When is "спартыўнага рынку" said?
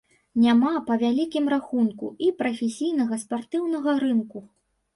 3.27-4.47